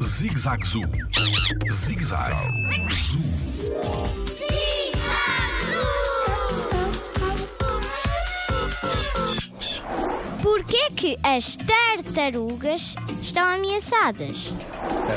Zig-Zag 0.00 0.64
Zoo. 0.64 0.82
Zig-Zag 1.68 2.32
Zoo. 2.92 3.20
Porquê 10.40 10.90
que 10.94 11.18
as 11.24 11.56
tartarugas 11.56 12.94
estão 13.34 13.48
ameaçadas? 13.48 14.52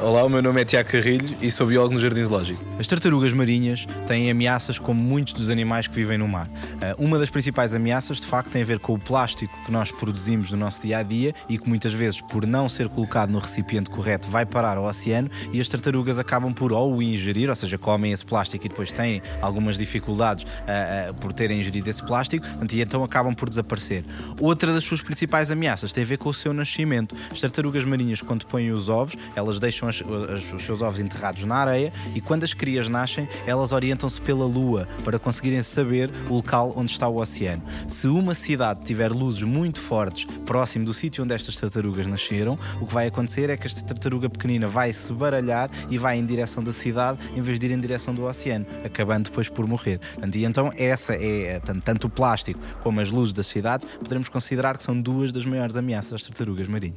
Olá, 0.00 0.24
o 0.24 0.28
meu 0.28 0.40
nome 0.40 0.60
é 0.60 0.64
Tiago 0.64 0.88
Carrilho 0.88 1.36
e 1.42 1.50
sou 1.50 1.66
biólogo 1.66 1.94
no 1.94 2.00
Jardim 2.00 2.22
Zoológico. 2.22 2.62
As 2.78 2.86
tartarugas 2.86 3.32
marinhas 3.32 3.86
têm 4.06 4.30
ameaças 4.30 4.78
como 4.78 5.00
muitos 5.00 5.32
dos 5.32 5.50
animais 5.50 5.86
que 5.88 5.94
vivem 5.94 6.16
no 6.16 6.28
mar. 6.28 6.48
Eh, 6.80 6.94
Uma 6.98 7.18
das 7.18 7.30
principais 7.30 7.74
ameaças, 7.74 8.20
de 8.20 8.26
facto, 8.26 8.50
tem 8.50 8.62
a 8.62 8.64
ver 8.64 8.78
com 8.78 8.94
o 8.94 8.98
plástico 8.98 9.52
que 9.64 9.72
nós 9.72 9.90
produzimos 9.90 10.50
no 10.50 10.56
nosso 10.56 10.82
dia 10.82 10.98
a 10.98 11.02
dia 11.02 11.34
e 11.48 11.58
que 11.58 11.68
muitas 11.68 11.92
vezes, 11.92 12.20
por 12.20 12.46
não 12.46 12.68
ser 12.68 12.88
colocado 12.88 13.30
no 13.30 13.38
recipiente 13.38 13.90
correto, 13.90 14.28
vai 14.28 14.46
parar 14.46 14.76
ao 14.76 14.84
oceano 14.84 15.30
e 15.52 15.60
as 15.60 15.66
tartarugas 15.68 16.18
acabam 16.18 16.52
por 16.52 16.72
ou 16.72 16.96
o 16.96 17.02
ingerir, 17.02 17.48
ou 17.48 17.56
seja, 17.56 17.76
comem 17.78 18.12
esse 18.12 18.24
plástico 18.24 18.66
e 18.66 18.68
depois 18.68 18.92
têm 18.92 19.22
algumas 19.42 19.76
dificuldades 19.76 20.46
eh, 20.66 21.08
eh, 21.08 21.12
por 21.20 21.32
terem 21.32 21.58
ingerido 21.60 21.90
esse 21.90 22.02
plástico 22.04 22.46
e 22.72 22.80
então 22.80 23.02
acabam 23.02 23.34
por 23.34 23.48
desaparecer. 23.48 24.04
Outra 24.40 24.72
das 24.72 24.84
suas 24.84 25.00
principais 25.00 25.50
ameaças 25.50 25.92
tem 25.92 26.04
a 26.04 26.06
ver 26.06 26.18
com 26.18 26.28
o 26.28 26.34
seu 26.34 26.52
nascimento. 26.52 27.14
As 27.30 27.40
tartarugas 27.40 27.84
marinhas, 27.84 28.03
quando 28.22 28.46
põem 28.46 28.70
os 28.70 28.88
ovos, 28.88 29.14
elas 29.34 29.58
deixam 29.58 29.88
as- 29.88 30.02
as- 30.02 30.52
os 30.52 30.62
seus 30.62 30.82
ovos 30.82 31.00
enterrados 31.00 31.44
na 31.44 31.56
areia 31.56 31.92
e 32.14 32.20
quando 32.20 32.44
as 32.44 32.52
crias 32.54 32.88
nascem, 32.88 33.28
elas 33.46 33.72
orientam-se 33.72 34.20
pela 34.20 34.44
lua 34.46 34.86
para 35.04 35.18
conseguirem 35.18 35.62
saber 35.62 36.10
o 36.28 36.34
local 36.34 36.72
onde 36.76 36.90
está 36.92 37.08
o 37.08 37.16
oceano. 37.16 37.62
Se 37.88 38.06
uma 38.06 38.34
cidade 38.34 38.84
tiver 38.84 39.10
luzes 39.12 39.42
muito 39.42 39.80
fortes 39.80 40.26
próximo 40.44 40.84
do 40.84 40.92
sítio 40.94 41.24
onde 41.24 41.34
estas 41.34 41.56
tartarugas 41.56 42.06
nasceram, 42.06 42.58
o 42.80 42.86
que 42.86 42.92
vai 42.94 43.06
acontecer 43.06 43.48
é 43.50 43.56
que 43.56 43.66
esta 43.66 43.82
tartaruga 43.82 44.28
pequenina 44.28 44.68
vai 44.68 44.92
se 44.92 45.12
baralhar 45.12 45.70
e 45.90 45.98
vai 45.98 46.18
em 46.18 46.26
direção 46.26 46.62
da 46.62 46.72
cidade 46.72 47.18
em 47.36 47.40
vez 47.40 47.58
de 47.58 47.66
ir 47.66 47.72
em 47.72 47.80
direção 47.80 48.14
do 48.14 48.24
oceano, 48.24 48.66
acabando 48.84 49.24
depois 49.24 49.48
por 49.48 49.66
morrer. 49.66 50.00
E 50.34 50.44
então 50.44 50.72
essa 50.76 51.14
é 51.14 51.60
tanto 51.84 52.06
o 52.06 52.10
plástico 52.10 52.60
como 52.82 53.00
as 53.00 53.10
luzes 53.10 53.32
das 53.32 53.46
cidades, 53.46 53.86
poderemos 53.98 54.28
considerar 54.28 54.76
que 54.76 54.82
são 54.82 55.00
duas 55.00 55.32
das 55.32 55.44
maiores 55.44 55.76
ameaças 55.76 56.12
às 56.14 56.22
tartarugas 56.22 56.68
marinhas. 56.68 56.96